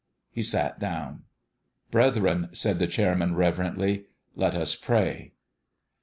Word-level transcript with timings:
He 0.31 0.41
sat 0.41 0.79
down." 0.79 1.25
Brethren," 1.91 2.49
said 2.53 2.79
the 2.79 2.87
chairman, 2.87 3.35
reverently," 3.35 4.05
let 4.43 4.55
us 4.55 4.75
pray 4.75 5.33